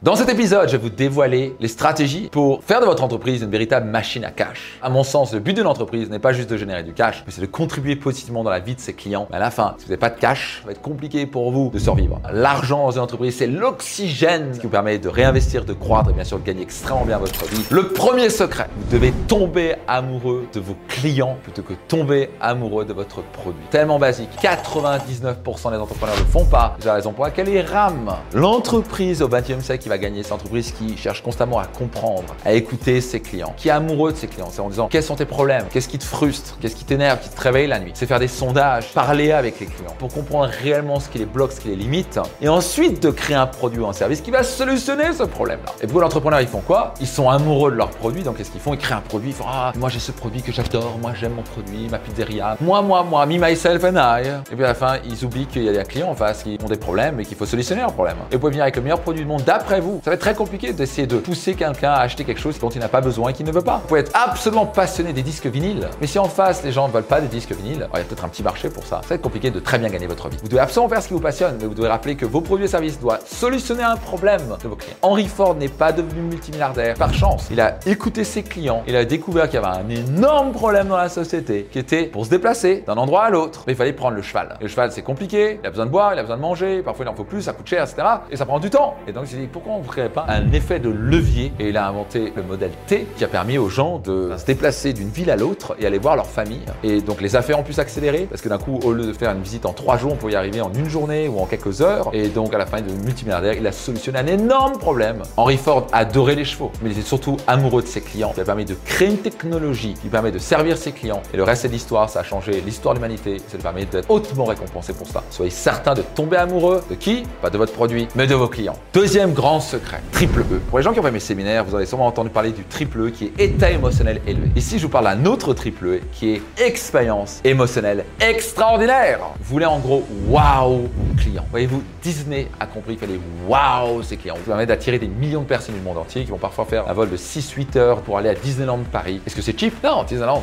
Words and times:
Dans 0.00 0.14
cet 0.14 0.28
épisode, 0.28 0.68
je 0.68 0.76
vais 0.76 0.82
vous 0.84 0.90
dévoiler 0.90 1.56
les 1.58 1.66
stratégies 1.66 2.28
pour 2.30 2.62
faire 2.62 2.80
de 2.80 2.86
votre 2.86 3.02
entreprise 3.02 3.42
une 3.42 3.50
véritable 3.50 3.90
machine 3.90 4.24
à 4.24 4.30
cash. 4.30 4.78
À 4.80 4.90
mon 4.90 5.02
sens, 5.02 5.34
le 5.34 5.40
but 5.40 5.54
d'une 5.54 5.66
entreprise 5.66 6.08
n'est 6.08 6.20
pas 6.20 6.32
juste 6.32 6.48
de 6.48 6.56
générer 6.56 6.84
du 6.84 6.92
cash, 6.92 7.24
mais 7.26 7.32
c'est 7.32 7.40
de 7.40 7.46
contribuer 7.46 7.96
positivement 7.96 8.44
dans 8.44 8.50
la 8.50 8.60
vie 8.60 8.76
de 8.76 8.80
ses 8.80 8.92
clients. 8.92 9.26
Mais 9.30 9.38
à 9.38 9.40
la 9.40 9.50
fin, 9.50 9.74
si 9.76 9.86
vous 9.86 9.90
n'avez 9.90 9.98
pas 9.98 10.10
de 10.10 10.20
cash, 10.20 10.60
ça 10.60 10.66
va 10.66 10.70
être 10.70 10.82
compliqué 10.82 11.26
pour 11.26 11.50
vous 11.50 11.70
de 11.74 11.80
survivre. 11.80 12.20
L'argent 12.32 12.84
dans 12.84 12.92
une 12.92 13.00
entreprise, 13.00 13.38
c'est 13.38 13.48
l'oxygène 13.48 14.52
qui 14.52 14.60
vous 14.60 14.68
permet 14.68 14.98
de 14.98 15.08
réinvestir, 15.08 15.64
de 15.64 15.72
croître 15.72 16.10
et 16.10 16.12
bien 16.12 16.22
sûr 16.22 16.38
de 16.38 16.44
gagner 16.44 16.62
extrêmement 16.62 17.04
bien 17.04 17.18
votre 17.18 17.44
vie. 17.46 17.64
Le 17.68 17.88
premier 17.88 18.30
secret, 18.30 18.68
vous 18.76 18.92
devez 18.92 19.12
tomber 19.26 19.74
amoureux 19.88 20.46
de 20.54 20.60
vos 20.60 20.76
clients 20.86 21.36
plutôt 21.42 21.62
que 21.62 21.74
tomber 21.88 22.30
amoureux 22.40 22.84
de 22.84 22.92
votre 22.92 23.20
produit. 23.32 23.64
Tellement 23.72 23.98
basique. 23.98 24.30
99% 24.40 25.72
des 25.72 25.76
entrepreneurs 25.76 26.14
ne 26.14 26.20
le 26.20 26.26
font 26.26 26.44
pas. 26.44 26.76
C'est 26.78 26.86
la 26.86 26.94
raison 26.94 27.12
pour 27.12 27.24
laquelle 27.24 27.48
ils 27.48 27.62
rament. 27.62 28.14
L'entreprise 28.32 29.22
au 29.22 29.28
20e 29.28 29.60
siècle 29.60 29.87
va 29.88 29.98
gagner, 29.98 30.22
cette 30.22 30.32
entreprise 30.32 30.72
qui 30.72 30.96
cherche 30.96 31.22
constamment 31.22 31.58
à 31.58 31.66
comprendre, 31.66 32.34
à 32.44 32.52
écouter 32.52 33.00
ses 33.00 33.20
clients, 33.20 33.54
qui 33.56 33.68
est 33.68 33.72
amoureux 33.72 34.12
de 34.12 34.16
ses 34.16 34.26
clients. 34.26 34.48
C'est 34.50 34.60
en 34.60 34.68
disant 34.68 34.88
quels 34.88 35.02
sont 35.02 35.16
tes 35.16 35.24
problèmes, 35.24 35.64
qu'est-ce 35.70 35.88
qui 35.88 35.98
te 35.98 36.04
frustre, 36.04 36.56
qu'est-ce 36.60 36.76
qui 36.76 36.84
t'énerve, 36.84 37.20
qui 37.20 37.28
te 37.28 37.40
réveille 37.40 37.66
la 37.66 37.78
nuit? 37.80 37.92
C'est 37.94 38.06
faire 38.06 38.20
des 38.20 38.28
sondages, 38.28 38.92
parler 38.92 39.32
avec 39.32 39.60
les 39.60 39.66
clients 39.66 39.94
pour 39.98 40.12
comprendre 40.12 40.50
réellement 40.62 41.00
ce 41.00 41.08
qui 41.08 41.18
les 41.18 41.26
bloque, 41.26 41.52
ce 41.52 41.60
qui 41.60 41.68
les 41.68 41.76
limite, 41.76 42.20
et 42.40 42.48
ensuite 42.48 43.02
de 43.02 43.10
créer 43.10 43.36
un 43.36 43.46
produit 43.46 43.80
ou 43.80 43.86
un 43.86 43.92
service 43.92 44.20
qui 44.20 44.30
va 44.30 44.42
solutionner 44.42 45.12
ce 45.12 45.24
problème-là. 45.24 45.72
Et 45.80 45.86
pour 45.86 46.00
l'entrepreneur, 46.00 46.40
ils 46.40 46.48
font 46.48 46.60
quoi? 46.60 46.94
Ils 47.00 47.06
sont 47.06 47.28
amoureux 47.28 47.70
de 47.70 47.76
leur 47.76 47.90
produit, 47.90 48.22
donc 48.22 48.36
qu'est-ce 48.36 48.50
qu'ils 48.50 48.60
font? 48.60 48.74
Ils 48.74 48.78
créent 48.78 48.94
un 48.94 49.00
produit, 49.00 49.30
ils 49.30 49.34
font 49.34 49.46
ah 49.48 49.72
moi 49.76 49.88
j'ai 49.88 49.98
ce 49.98 50.12
produit 50.12 50.42
que 50.42 50.52
j'adore, 50.52 50.98
moi 51.00 51.12
j'aime 51.18 51.32
mon 51.32 51.42
produit, 51.42 51.88
ma 51.90 51.98
pizzeria, 51.98 52.56
moi 52.60 52.82
moi 52.82 53.02
moi, 53.02 53.26
me 53.26 53.38
myself 53.38 53.84
and 53.84 53.96
I. 53.96 54.28
Et 54.50 54.54
puis 54.54 54.64
à 54.64 54.68
la 54.68 54.74
fin, 54.74 54.98
ils 55.04 55.24
oublient 55.24 55.46
qu'il 55.46 55.62
y 55.62 55.68
a 55.68 55.72
des 55.72 55.84
clients 55.84 56.10
en 56.10 56.14
face 56.14 56.42
qui 56.42 56.58
ont 56.62 56.68
des 56.68 56.76
problèmes 56.76 57.20
et 57.20 57.24
qu'il 57.24 57.36
faut 57.36 57.46
solutionner 57.46 57.80
leurs 57.80 57.92
problèmes. 57.92 58.16
Et 58.30 58.34
vous 58.34 58.40
pouvez 58.40 58.50
venir 58.50 58.62
avec 58.64 58.76
le 58.76 58.82
meilleur 58.82 59.00
produit 59.00 59.22
du 59.22 59.28
monde 59.28 59.42
d'après 59.44 59.77
vous. 59.80 60.00
Ça 60.04 60.10
va 60.10 60.14
être 60.14 60.20
très 60.20 60.34
compliqué 60.34 60.72
d'essayer 60.72 61.06
de 61.06 61.16
pousser 61.16 61.54
quelqu'un 61.54 61.92
à 61.92 62.00
acheter 62.00 62.24
quelque 62.24 62.40
chose 62.40 62.58
dont 62.58 62.70
il 62.70 62.80
n'a 62.80 62.88
pas 62.88 63.00
besoin 63.00 63.30
et 63.30 63.32
qu'il 63.32 63.46
ne 63.46 63.52
veut 63.52 63.62
pas. 63.62 63.78
Vous 63.82 63.88
pouvez 63.88 64.00
être 64.00 64.12
absolument 64.14 64.66
passionné 64.66 65.12
des 65.12 65.22
disques 65.22 65.46
vinyles, 65.46 65.88
mais 66.00 66.06
si 66.06 66.18
en 66.18 66.28
face 66.28 66.62
les 66.64 66.72
gens 66.72 66.88
ne 66.88 66.92
veulent 66.92 67.02
pas 67.02 67.20
des 67.20 67.28
disques 67.28 67.52
vinyles, 67.52 67.88
il 67.92 67.98
y 67.98 68.00
a 68.00 68.04
peut-être 68.04 68.24
un 68.24 68.28
petit 68.28 68.42
marché 68.42 68.68
pour 68.68 68.84
ça. 68.84 69.00
Ça 69.02 69.08
va 69.10 69.14
être 69.16 69.22
compliqué 69.22 69.50
de 69.50 69.60
très 69.60 69.78
bien 69.78 69.88
gagner 69.88 70.06
votre 70.06 70.28
vie. 70.28 70.36
Vous 70.42 70.48
devez 70.48 70.60
absolument 70.60 70.88
faire 70.88 71.02
ce 71.02 71.08
qui 71.08 71.14
vous 71.14 71.20
passionne, 71.20 71.56
mais 71.60 71.66
vous 71.66 71.74
devez 71.74 71.88
rappeler 71.88 72.16
que 72.16 72.26
vos 72.26 72.40
produits 72.40 72.66
et 72.66 72.68
services 72.68 72.98
doivent 73.00 73.24
solutionner 73.26 73.82
un 73.82 73.96
problème 73.96 74.42
de 74.62 74.68
vos 74.68 74.76
clients. 74.76 74.96
Henry 75.02 75.26
Ford 75.26 75.54
n'est 75.54 75.68
pas 75.68 75.92
devenu 75.92 76.22
multimilliardaire 76.22 76.94
par 76.94 77.12
chance. 77.14 77.48
Il 77.50 77.60
a 77.60 77.78
écouté 77.86 78.24
ses 78.24 78.42
clients, 78.42 78.82
il 78.86 78.96
a 78.96 79.04
découvert 79.04 79.48
qu'il 79.48 79.60
y 79.60 79.64
avait 79.64 79.78
un 79.78 79.88
énorme 79.88 80.52
problème 80.52 80.88
dans 80.88 80.96
la 80.96 81.08
société 81.08 81.68
qui 81.70 81.78
était 81.78 82.04
pour 82.04 82.24
se 82.24 82.30
déplacer 82.30 82.84
d'un 82.86 82.96
endroit 82.96 83.24
à 83.24 83.30
l'autre. 83.30 83.64
Mais 83.66 83.72
il 83.72 83.76
fallait 83.76 83.92
prendre 83.92 84.16
le 84.16 84.22
cheval. 84.22 84.56
le 84.60 84.68
cheval, 84.68 84.92
c'est 84.92 85.02
compliqué, 85.02 85.58
il 85.62 85.66
a 85.66 85.70
besoin 85.70 85.86
de 85.86 85.90
boire, 85.90 86.12
il 86.12 86.18
a 86.18 86.22
besoin 86.22 86.36
de 86.36 86.42
manger, 86.42 86.82
parfois 86.82 87.04
il 87.04 87.08
en 87.08 87.14
faut 87.14 87.24
plus, 87.24 87.42
ça 87.42 87.52
coûte 87.52 87.66
cher, 87.66 87.82
etc. 87.82 88.06
Et 88.30 88.36
ça 88.36 88.46
prend 88.46 88.58
du 88.58 88.70
temps. 88.70 88.96
Et 89.06 89.12
donc 89.12 89.24
il 89.26 89.30
s'est 89.30 89.36
dit 89.36 89.46
pourquoi 89.46 89.67
on 89.74 89.82
ne 89.82 89.86
créerait 89.86 90.08
pas 90.08 90.26
un 90.28 90.50
effet 90.52 90.78
de 90.78 90.88
levier 90.88 91.52
et 91.58 91.68
il 91.68 91.76
a 91.76 91.86
inventé 91.86 92.32
le 92.34 92.42
modèle 92.42 92.70
T 92.86 93.06
qui 93.16 93.24
a 93.24 93.28
permis 93.28 93.58
aux 93.58 93.68
gens 93.68 93.98
de 93.98 94.32
se 94.36 94.44
déplacer 94.46 94.92
d'une 94.92 95.10
ville 95.10 95.30
à 95.30 95.36
l'autre 95.36 95.76
et 95.78 95.86
aller 95.86 95.98
voir 95.98 96.16
leur 96.16 96.26
famille. 96.26 96.62
Et 96.82 97.00
donc 97.00 97.20
les 97.20 97.36
affaires 97.36 97.58
ont 97.58 97.62
pu 97.62 97.72
s'accélérer 97.72 98.26
parce 98.30 98.40
que 98.40 98.48
d'un 98.48 98.58
coup, 98.58 98.78
au 98.82 98.92
lieu 98.92 99.06
de 99.06 99.12
faire 99.12 99.32
une 99.32 99.42
visite 99.42 99.66
en 99.66 99.72
trois 99.72 99.98
jours, 99.98 100.12
on 100.12 100.16
pouvait 100.16 100.32
y 100.32 100.36
arriver 100.36 100.60
en 100.60 100.72
une 100.72 100.88
journée 100.88 101.28
ou 101.28 101.38
en 101.38 101.46
quelques 101.46 101.82
heures. 101.82 102.10
Et 102.12 102.28
donc 102.28 102.54
à 102.54 102.58
la 102.58 102.66
fin, 102.66 102.78
de 102.80 102.92
multimilliardaire, 103.04 103.54
il 103.54 103.66
a 103.66 103.72
solutionné 103.72 104.18
un 104.20 104.26
énorme 104.26 104.78
problème. 104.78 105.22
Henry 105.36 105.56
Ford 105.56 105.86
adorait 105.92 106.34
les 106.34 106.44
chevaux, 106.44 106.70
mais 106.82 106.90
il 106.90 106.92
était 106.92 107.06
surtout 107.06 107.36
amoureux 107.46 107.82
de 107.82 107.88
ses 107.88 108.00
clients. 108.00 108.32
Il 108.36 108.40
a 108.40 108.44
permis 108.44 108.64
de 108.64 108.76
créer 108.84 109.08
une 109.08 109.18
technologie 109.18 109.94
qui 110.00 110.08
permet 110.08 110.30
de 110.30 110.38
servir 110.38 110.76
ses 110.76 110.92
clients. 110.92 111.22
Et 111.34 111.36
le 111.36 111.42
reste 111.42 111.66
de 111.66 111.72
l'histoire, 111.72 112.08
ça 112.08 112.20
a 112.20 112.22
changé 112.22 112.62
l'histoire 112.64 112.94
de 112.94 113.00
l'humanité. 113.00 113.38
Ça 113.48 113.56
lui 113.56 113.62
permet 113.62 113.84
d'être 113.84 114.08
hautement 114.10 114.44
récompensé 114.44 114.92
pour 114.92 115.06
ça. 115.06 115.22
Soyez 115.30 115.50
certain 115.50 115.94
de 115.94 116.02
tomber 116.02 116.36
amoureux 116.36 116.82
de 116.88 116.94
qui? 116.94 117.24
Pas 117.42 117.50
de 117.50 117.58
votre 117.58 117.72
produit, 117.72 118.06
mais 118.14 118.26
de 118.26 118.34
vos 118.34 118.48
clients. 118.48 118.76
Deuxième 118.92 119.32
grand 119.32 119.57
secret, 119.60 120.00
triple 120.12 120.40
E. 120.40 120.60
Pour 120.68 120.78
les 120.78 120.84
gens 120.84 120.92
qui 120.92 121.00
ont 121.00 121.02
fait 121.02 121.10
mes 121.10 121.20
séminaires, 121.20 121.64
vous 121.64 121.74
avez 121.74 121.86
sûrement 121.86 122.06
entendu 122.06 122.30
parler 122.30 122.52
du 122.52 122.64
triple 122.64 123.06
E 123.06 123.10
qui 123.10 123.26
est 123.26 123.40
état 123.40 123.70
émotionnel 123.70 124.20
élevé. 124.26 124.48
Ici, 124.56 124.78
je 124.78 124.84
vous 124.84 124.88
parle 124.88 125.04
d'un 125.04 125.24
autre 125.26 125.54
triple 125.54 125.86
E 125.86 126.00
qui 126.12 126.34
est 126.34 126.42
expérience 126.58 127.40
émotionnelle 127.44 128.04
extraordinaire. 128.20 129.20
Vous 129.40 129.52
voulez 129.52 129.66
en 129.66 129.78
gros 129.78 130.04
wow 130.28 130.70
vos 130.70 131.14
clients. 131.16 131.46
Voyez-vous, 131.50 131.82
Disney 132.02 132.48
a 132.60 132.66
compris 132.66 132.96
qu'il 132.96 133.06
fallait 133.06 133.20
wow 133.46 134.02
ses 134.02 134.16
clients. 134.16 134.36
Ça 134.36 134.42
permet 134.46 134.66
d'attirer 134.66 134.98
des 134.98 135.08
millions 135.08 135.42
de 135.42 135.46
personnes 135.46 135.74
du 135.74 135.80
monde 135.80 135.98
entier 135.98 136.24
qui 136.24 136.30
vont 136.30 136.38
parfois 136.38 136.64
faire 136.64 136.88
un 136.88 136.92
vol 136.92 137.10
de 137.10 137.16
6-8 137.16 137.78
heures 137.78 138.00
pour 138.02 138.18
aller 138.18 138.28
à 138.28 138.34
Disneyland 138.34 138.80
Paris. 138.90 139.20
Est-ce 139.26 139.36
que 139.36 139.42
c'est 139.42 139.58
cheap? 139.58 139.82
Non, 139.82 140.04
Disneyland, 140.04 140.42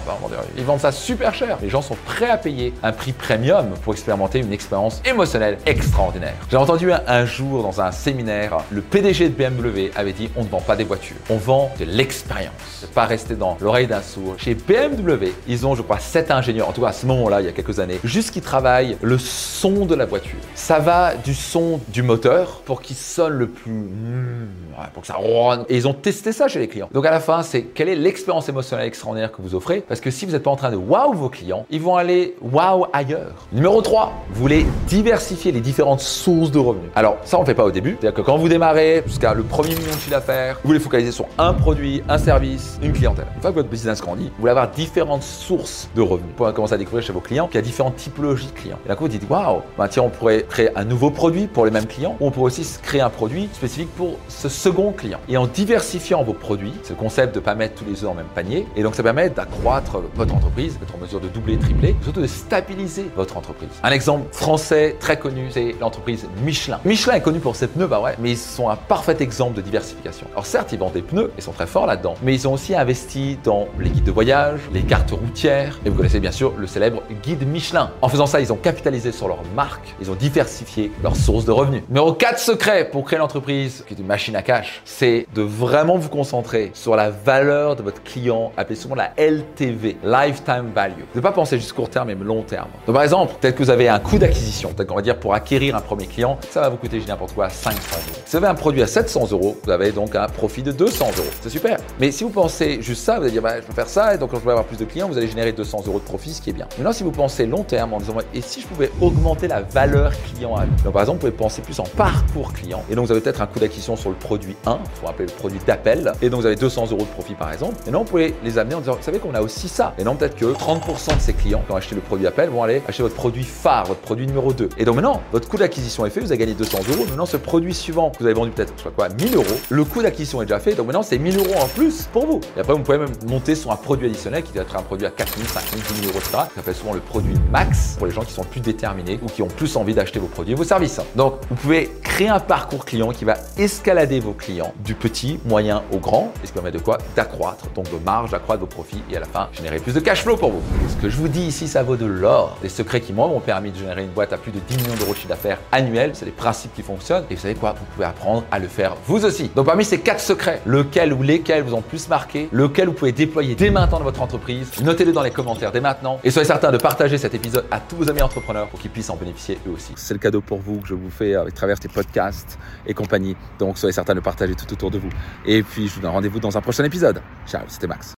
ils 0.57 0.63
vendent 0.63 0.79
ça 0.79 0.91
super 0.91 1.34
cher. 1.34 1.57
Les 1.62 1.69
gens 1.69 1.81
sont 1.81 1.97
prêts 2.06 2.29
à 2.29 2.38
payer 2.38 2.73
un 2.84 2.91
prix 2.91 3.12
premium 3.12 3.69
pour 3.84 3.94
expérimenter 3.94 4.39
une 4.39 4.53
expérience 4.53 5.01
émotionnelle 5.06 5.57
extraordinaire. 5.66 6.35
J'ai 6.50 6.57
entendu 6.57 6.91
un, 6.91 7.25
jour 7.25 7.63
dans 7.63 7.81
un 7.81 7.91
séminaire, 7.91 8.57
le 8.69 8.81
PDG 9.05 9.29
de 9.29 9.35
BMW 9.35 9.91
avait 9.95 10.13
dit 10.13 10.31
on 10.35 10.43
ne 10.43 10.49
vend 10.49 10.61
pas 10.61 10.75
des 10.75 10.83
voitures, 10.83 11.17
on 11.29 11.38
vend 11.38 11.71
de 11.79 11.85
l'expérience. 11.85 12.53
Ne 12.81 12.88
pas 12.88 13.05
rester 13.05 13.35
dans 13.35 13.55
l'oreille 13.61 13.85
d'un 13.85 14.01
sourd. 14.01 14.33
Chez 14.39 14.55
BMW, 14.55 15.31
ils 15.47 15.67
ont, 15.67 15.75
je 15.75 15.83
crois, 15.83 15.99
7 15.99 16.31
ingénieurs, 16.31 16.67
en 16.69 16.71
tout 16.71 16.81
cas 16.81 16.88
à 16.88 16.91
ce 16.91 17.05
moment-là, 17.05 17.39
il 17.41 17.45
y 17.45 17.47
a 17.47 17.51
quelques 17.51 17.79
années, 17.79 17.99
juste 18.03 18.31
qui 18.31 18.41
travaillent 18.41 18.97
le 19.03 19.19
de 19.65 19.95
la 19.95 20.05
voiture. 20.05 20.37
Ça 20.53 20.77
va 20.77 21.15
du 21.15 21.33
son 21.33 21.79
du 21.87 22.03
moteur 22.03 22.61
pour 22.65 22.83
qu'il 22.83 22.95
sonne 22.95 23.33
le 23.33 23.47
plus. 23.47 23.71
Hmm, 23.71 24.47
pour 24.93 25.01
que 25.01 25.07
ça 25.07 25.15
ronne. 25.15 25.65
Et 25.69 25.75
ils 25.75 25.87
ont 25.87 25.93
testé 25.93 26.31
ça 26.31 26.47
chez 26.47 26.59
les 26.59 26.67
clients. 26.67 26.87
Donc 26.93 27.03
à 27.05 27.11
la 27.11 27.19
fin, 27.19 27.41
c'est 27.41 27.63
quelle 27.63 27.89
est 27.89 27.95
l'expérience 27.95 28.47
émotionnelle 28.47 28.85
extraordinaire 28.85 29.31
que 29.31 29.41
vous 29.41 29.55
offrez? 29.55 29.81
Parce 29.81 30.01
que 30.01 30.11
si 30.11 30.27
vous 30.27 30.33
n'êtes 30.33 30.43
pas 30.43 30.51
en 30.51 30.55
train 30.55 30.69
de 30.69 30.75
wow 30.75 31.13
vos 31.13 31.29
clients, 31.29 31.65
ils 31.71 31.81
vont 31.81 31.95
aller 31.95 32.35
wow 32.41 32.85
ailleurs. 32.93 33.47
Numéro 33.53 33.81
3, 33.81 34.13
vous 34.29 34.41
voulez 34.41 34.67
diversifier 34.87 35.51
les 35.51 35.61
différentes 35.61 36.01
sources 36.01 36.51
de 36.51 36.59
revenus. 36.59 36.91
Alors 36.95 37.17
ça, 37.23 37.37
on 37.39 37.41
ne 37.41 37.45
fait 37.47 37.55
pas 37.55 37.65
au 37.65 37.71
début. 37.71 37.97
C'est-à-dire 37.99 38.13
que 38.13 38.21
quand 38.21 38.37
vous 38.37 38.49
démarrez 38.49 39.01
jusqu'à 39.07 39.33
le 39.33 39.41
premier 39.41 39.69
million 39.69 39.87
de 39.87 39.97
chiffre 39.97 40.11
d'affaires, 40.11 40.59
vous 40.61 40.67
voulez 40.67 40.79
focaliser 40.79 41.11
sur 41.11 41.25
un 41.39 41.53
produit, 41.53 42.03
un 42.07 42.19
service, 42.19 42.77
une 42.83 42.93
clientèle. 42.93 43.25
Une 43.35 43.41
fois 43.41 43.49
que 43.49 43.55
votre 43.55 43.69
business 43.69 43.99
grandit, 43.99 44.25
vous 44.25 44.41
voulez 44.41 44.51
avoir 44.51 44.69
différentes 44.69 45.23
sources 45.23 45.89
de 45.95 46.01
revenus. 46.01 46.35
Pour 46.37 46.53
commencer 46.53 46.75
à 46.75 46.77
découvrir 46.77 47.03
chez 47.03 47.13
vos 47.13 47.19
clients 47.19 47.47
qu'il 47.47 47.55
y 47.55 47.59
a 47.59 47.61
différentes 47.63 47.95
typologies 47.95 48.47
de 48.47 48.51
clients. 48.51 48.79
Et 48.85 48.89
d'un 48.89 48.95
coup, 48.95 49.05
vous 49.05 49.09
dites 49.09 49.27
waouh, 49.27 49.54
bah, 49.77 49.88
tiens, 49.88 50.03
on 50.03 50.09
pourrait 50.09 50.43
créer 50.43 50.69
un 50.75 50.85
nouveau 50.85 51.11
produit 51.11 51.47
pour 51.47 51.66
les 51.66 51.71
mêmes 51.71 51.88
clients 51.88 52.16
ou 52.19 52.27
on 52.27 52.31
pourrait 52.31 52.47
aussi 52.47 52.66
créer 52.81 53.01
un 53.01 53.09
produit 53.09 53.49
spécifique 53.53 53.93
pour 53.95 54.17
ce 54.27 54.49
second 54.49 54.91
client. 54.91 55.19
Et 55.29 55.38
en 55.38 55.47
diversifiant 55.47 56.23
vos 56.23 56.33
produits, 56.33 56.73
le 56.89 56.95
concept 56.95 57.35
de 57.35 57.39
pas 57.39 57.55
mettre 57.55 57.75
tous 57.75 57.85
les 57.85 57.94
œufs 57.94 58.03
dans 58.03 58.11
le 58.11 58.17
même 58.17 58.25
panier. 58.33 58.65
Et 58.75 58.83
donc 58.83 58.95
ça 58.95 59.03
permet 59.03 59.29
d'accroître 59.29 59.97
votre 60.15 60.33
entreprise, 60.33 60.79
d'être 60.79 60.95
en 60.95 60.97
mesure 60.97 61.19
de 61.19 61.27
doubler, 61.27 61.57
tripler, 61.57 61.95
surtout 62.01 62.21
de 62.21 62.27
stabiliser 62.27 63.09
votre 63.15 63.38
entreprise. 63.38 63.69
Un 63.83 63.91
exemple 63.91 64.27
français 64.31 64.95
très 64.99 65.19
connu, 65.19 65.47
c'est 65.51 65.75
l'entreprise 65.79 66.25
Michelin. 66.44 66.79
Michelin 66.85 67.15
est 67.15 67.21
connu 67.21 67.39
pour 67.39 67.55
ses 67.55 67.67
pneus, 67.67 67.88
bah 67.88 67.99
ouais, 67.99 68.15
mais 68.19 68.31
ils 68.31 68.38
sont 68.38 68.69
un 68.69 68.75
parfait 68.75 69.17
exemple 69.19 69.55
de 69.55 69.61
diversification. 69.61 70.27
Alors 70.31 70.45
certes, 70.45 70.71
ils 70.71 70.79
vendent 70.79 70.94
des 70.94 71.01
pneus, 71.01 71.31
ils 71.38 71.44
sont 71.44 71.51
très 71.51 71.67
forts 71.67 71.85
là-dedans, 71.85 72.15
mais 72.23 72.33
ils 72.33 72.47
ont 72.47 72.53
aussi 72.53 72.75
investi 72.75 73.38
dans 73.44 73.67
les 73.79 73.89
guides 73.89 74.03
de 74.03 74.11
voyage, 74.11 74.59
les 74.73 74.83
cartes 74.83 75.11
routières, 75.11 75.79
et 75.85 75.89
vous 75.89 75.97
connaissez 75.97 76.19
bien 76.19 76.31
sûr 76.31 76.53
le 76.57 76.67
célèbre 76.67 77.03
guide 77.23 77.47
Michelin. 77.47 77.91
En 78.01 78.09
faisant 78.09 78.25
ça, 78.25 78.39
ils 78.39 78.51
ont 78.53 78.57
capitalisé 78.57 79.11
sur 79.11 79.27
leur 79.27 79.39
marque, 79.53 79.95
ils 80.01 80.09
ont 80.11 80.16
diversifié 80.16 80.91
leurs 81.03 81.16
sources 81.16 81.45
de 81.45 81.51
revenus. 81.51 81.83
Numéro 81.89 82.13
4 82.13 82.39
secret 82.39 82.89
pour 82.89 83.06
créer 83.06 83.19
l'entreprise 83.19 83.83
qui 83.88 83.94
est 83.94 84.00
une 84.00 84.07
machine 84.07 84.35
à 84.35 84.41
cash, 84.41 84.81
c'est 84.85 85.28
de 85.33 85.41
vraiment 85.41 85.97
vous 85.97 86.09
concentrer 86.09 86.72
sur 86.73 86.95
la 86.95 87.09
valeur 87.09 87.75
de 87.75 87.83
votre 87.83 88.01
client, 88.03 88.51
appelée 88.57 88.75
souvent 88.75 88.95
la 88.95 89.11
LTV, 89.17 89.97
Lifetime 90.03 90.72
Value. 90.73 91.03
Ne 91.13 91.22
pas 91.22 91.31
penser 91.31 91.57
juste 91.57 91.73
court 91.73 91.89
terme, 91.89 92.07
mais 92.07 92.16
long 92.16 92.44
terme. 92.44 92.69
Donc 92.85 92.95
par 92.95 93.03
exemple, 93.03 93.33
peut-être 93.39 93.56
que 93.56 93.63
vous 93.63 93.69
avez 93.69 93.89
un 93.89 94.00
coût 94.00 94.17
d'acquisition, 94.17 94.73
peut-être 94.73 94.89
qu'on 94.89 94.95
va 94.95 95.01
dire 95.01 95.19
pour 95.19 95.33
acquérir 95.33 95.75
un 95.75 95.81
premier 95.81 96.07
client, 96.07 96.38
ça 96.50 96.62
va 96.62 96.69
vous 96.69 96.77
coûter, 96.77 97.00
je 97.00 97.07
n'importe 97.07 97.33
quoi, 97.33 97.50
500 97.50 97.77
euros. 97.77 98.19
Si 98.25 98.31
vous 98.31 98.38
avez 98.38 98.47
un 98.47 98.56
produit 98.56 98.81
à 98.81 98.88
700 98.88 99.27
euros, 99.31 99.57
vous 99.63 99.72
avez 99.72 99.91
donc 99.91 100.16
un 100.16 100.27
profit 100.27 100.63
de 100.63 100.72
200 100.72 101.06
euros. 101.17 101.27
C'est 101.41 101.50
super. 101.50 101.77
Mais 102.00 102.12
si 102.12 102.23
vous 102.23 102.29
pensez 102.29 102.81
juste 102.81 103.03
ça, 103.03 103.17
vous 103.17 103.23
allez 103.23 103.31
dire, 103.31 103.41
bah, 103.41 103.62
je 103.62 103.66
peux 103.66 103.73
faire 103.73 103.89
ça, 103.89 104.16
et 104.16 104.17
donc 104.17 104.31
quand 104.31 104.39
je 104.39 104.45
vais 104.45 104.51
avoir 104.51 104.66
plus 104.66 104.77
de 104.77 104.85
clients, 104.85 105.07
vous 105.07 105.17
allez 105.17 105.27
générer 105.27 105.51
200 105.51 105.83
euros 105.88 106.00
de 106.00 106.03
profit, 106.03 106.33
ce 106.33 106.41
qui 106.41 106.50
est 106.50 106.53
bien. 106.53 106.67
Maintenant, 106.77 106.94
si 106.94 107.03
vous 107.03 107.12
pensez 107.12 107.45
long 107.45 107.63
terme 107.63 107.94
en 107.94 108.00
disant, 108.00 108.16
et 108.33 108.41
si 108.41 108.62
je 108.62 108.67
pouvais 108.67 108.91
augmenter 109.01 109.25
la 109.47 109.62
valeur 109.62 110.12
client 110.22 110.56
à 110.56 110.66
Donc 110.84 110.94
par 110.94 111.02
exemple, 111.02 111.18
vous 111.18 111.31
pouvez 111.31 111.31
penser 111.31 111.62
plus 111.62 111.80
en 111.80 111.84
parcours 111.84 112.53
client, 112.53 112.84
et 112.90 112.96
donc 112.96 113.08
vous 113.08 113.12
avez 113.12 113.22
peut-être 113.22 113.41
un 113.41 113.47
coût 113.47 113.59
d'acquisition 113.59 113.96
sur 113.96 114.09
le 114.09 114.16
produit 114.16 114.56
1, 114.66 114.80
il 114.84 115.00
faut 115.00 115.08
appeler 115.08 115.25
le 115.25 115.34
produit 115.34 115.60
d'appel, 115.66 116.13
et 116.22 116.30
donc 116.30 116.42
vous 116.42 116.45
avez 116.45 116.56
200 116.56 116.89
euros 116.92 117.01
de 117.01 117.06
profit 117.06 117.33
par 117.33 117.51
exemple. 117.51 117.75
Et 117.88 117.92
non, 117.92 118.00
vous 118.00 118.06
pouvez 118.06 118.36
les 118.44 118.60
amener 118.60 118.75
en 118.75 118.80
disant, 118.81 118.94
vous 118.94 119.04
savez 119.04 119.18
qu'on 119.18 119.33
a 119.33 119.42
aussi 119.42 119.68
ça. 119.68 119.94
Et 119.98 120.04
non, 120.04 120.16
peut-être 120.16 120.36
que 120.36 120.45
30% 120.45 121.16
de 121.16 121.19
ces 121.19 121.33
clients 121.33 121.63
qui 121.66 121.72
ont 121.72 121.75
acheté 121.75 121.95
le 121.95 122.01
produit 122.01 122.27
appel 122.27 122.50
vont 122.50 122.62
aller 122.62 122.83
acheter 122.88 123.01
votre 123.01 123.16
produit 123.16 123.44
phare, 123.44 123.86
votre 123.86 124.01
produit 124.01 124.27
numéro 124.27 124.54
2. 124.54 124.69
Et 124.77 124.86
donc 124.86 124.95
maintenant, 124.95 125.22
votre 125.31 125.50
coût 125.50 125.57
d'acquisition 125.57 126.06
est 126.06 126.12
fait, 126.12 126.19
vous 126.19 126.31
avez 126.31 126.38
gagné 126.38 126.54
200 126.54 126.78
euros. 126.89 127.06
Maintenant, 127.07 127.25
ce 127.25 127.38
produit 127.38 127.74
suivant 127.74 128.12
que 128.12 128.19
vous 128.19 128.25
avez 128.25 128.36
vendu 128.36 128.51
peut-être, 128.51 128.74
je 128.78 128.83
sais 128.83 128.89
quoi, 128.95 129.10
1000 129.10 129.36
euros, 129.36 129.45
le 129.69 129.83
coût 129.83 130.04
d'acquisition 130.04 130.42
est 130.44 130.45
déjà 130.45 130.60
fait. 130.60 130.75
Donc 130.75 130.86
maintenant, 130.86 131.04
c'est 131.04 131.18
1000 131.18 131.38
euros 131.39 131.56
en 131.60 131.68
plus 131.68 132.07
pour 132.13 132.28
vous. 132.28 132.42
Et 132.56 132.60
après, 132.60 132.74
vous 132.74 132.83
pouvez 132.83 133.00
même 133.00 133.13
monter 133.28 133.56
sur 133.56 133.71
un 133.71 133.75
produit 133.75 134.07
additionnel 134.07 134.44
qui 134.44 134.54
doit 134.54 134.62
être 134.62 134.75
un 134.75 134.83
produit 134.83 135.07
à 135.07 135.10
4000, 135.10 135.48
5000, 135.48 135.81
10 135.81 135.95
000 136.01 136.07
euros, 136.10 136.19
etc. 136.19 136.44
Ça 136.56 136.62
fait 136.62 136.74
souvent 136.74 136.94
le 136.94 137.00
produit 137.00 137.33
max 137.51 137.95
pour 137.98 138.06
les 138.06 138.13
gens 138.13 138.21
qui 138.21 138.33
sont 138.33 138.44
plus 138.44 138.62
déterminés 138.62 139.14
ou 139.21 139.27
qui 139.27 139.41
ont 139.41 139.47
plus 139.47 139.75
envie 139.77 139.94
d'acheter 139.94 140.19
vos 140.19 140.27
produits 140.27 140.53
et 140.53 140.56
vos 140.56 140.63
services. 140.63 141.00
Donc, 141.15 141.35
vous 141.50 141.56
pouvez 141.56 141.91
créer 142.03 142.29
un 142.29 142.39
parcours 142.39 142.85
client 142.85 143.12
qui 143.12 143.25
va 143.25 143.35
escalader 143.57 144.19
vos 144.19 144.33
clients 144.33 144.73
du 144.83 144.95
petit, 144.95 145.39
moyen 145.45 145.83
au 145.91 145.97
grand, 145.97 146.31
et 146.44 146.47
ce 146.47 146.51
qui 146.51 146.53
permet 146.53 146.71
de 146.71 146.79
quoi? 146.79 146.97
D'accroître 147.15 147.65
donc 147.75 147.88
vos 147.89 148.00
marges, 148.00 148.31
d'accroître 148.31 148.62
vos 148.62 148.67
profits 148.67 149.01
et 149.12 149.17
à 149.17 149.19
la 149.19 149.25
fin 149.25 149.50
générer 149.53 149.79
plus 149.79 149.94
de 149.94 150.00
cash 150.00 150.23
flow 150.23 150.38
pour 150.38 150.51
vous. 150.51 150.62
Ce 150.89 150.95
que 151.01 151.09
je 151.09 151.17
vous 151.17 151.27
dis 151.27 151.41
ici, 151.41 151.67
ça 151.67 151.83
vaut 151.83 151.95
de 151.95 152.06
l'or. 152.06 152.57
Des 152.62 152.69
secrets 152.69 153.01
qui 153.01 153.13
moi 153.13 153.27
m'ont 153.27 153.39
permis 153.39 153.71
de 153.71 153.77
générer 153.77 154.03
une 154.03 154.09
boîte 154.09 154.33
à 154.33 154.38
plus 154.38 154.51
de 154.51 154.59
10 154.59 154.77
millions 154.77 154.95
d'euros 154.95 155.12
de 155.12 155.18
chiffre 155.18 155.29
d'affaires 155.29 155.59
annuel. 155.71 156.11
C'est 156.13 156.25
des 156.25 156.31
principes 156.31 156.73
qui 156.73 156.81
fonctionnent. 156.81 157.25
Et 157.29 157.35
vous 157.35 157.41
savez 157.41 157.56
quoi? 157.56 157.75
Vous 157.77 157.85
pouvez 157.94 158.06
apprendre 158.06 158.44
à 158.51 158.59
le 158.59 158.68
faire 158.68 158.95
vous 159.06 159.25
aussi. 159.25 159.50
Donc 159.56 159.65
parmi 159.65 159.85
ces 159.85 160.00
quatre 160.00 160.19
secrets, 160.19 160.61
lequel 160.65 161.13
ou 161.13 161.21
lesquels 161.21 161.63
vous 161.63 161.73
ont 161.73 161.81
plus 161.81 162.07
marqué, 162.09 162.50
lequel 162.51 162.88
vous 162.88 162.94
pouvez 162.94 163.11
déployer 163.11 163.56
dès 163.56 163.69
maintenant 163.69 164.00
dans 164.00 164.06
votre 164.06 164.21
entreprise, 164.21 164.69
notez-le 164.81 165.11
dans 165.11 165.21
les 165.21 165.31
commentaires 165.31 165.71
dès 165.71 165.81
maintenant 165.81 166.19
et 166.23 166.31
soyez 166.31 166.47
certain 166.47 166.71
de 166.71 166.77
partager 166.77 167.18
cet 167.18 167.33
épisode 167.33 167.65
à 167.71 167.79
tous 167.79 167.95
vos 167.95 168.09
amis 168.09 168.21
entrepreneurs 168.21 168.68
pour 168.68 168.79
qu'ils 168.79 168.91
puissent 168.91 169.05
en 169.10 169.16
bénéficier 169.16 169.57
eux 169.68 169.72
aussi. 169.72 169.94
C'est 169.96 170.13
le 170.13 170.19
cadeau 170.19 170.42
pour 170.42 170.60
vous 170.60 170.80
que 170.80 170.88
je 170.88 170.94
vous 170.94 171.10
fais 171.10 171.36
à 171.36 171.46
travers 171.52 171.78
ces 171.81 171.90
podcasts 171.90 172.60
et 172.86 172.94
compagnie. 172.94 173.36
Donc 173.60 173.78
soyez 173.78 173.94
certain 173.94 174.13
de 174.16 174.19
partager 174.19 174.56
tout 174.56 174.72
autour 174.72 174.92
de 174.92 174.98
vous. 174.98 175.10
Et 175.46 175.63
puis 175.63 175.88
je 175.88 175.96
vous 175.96 176.02
donne 176.02 176.12
rendez-vous 176.12 176.40
dans 176.40 176.57
un 176.57 176.62
prochain 176.62 176.84
épisode. 176.84 177.22
Ciao, 177.48 177.63
c'était 177.68 177.88
Max. 177.88 178.13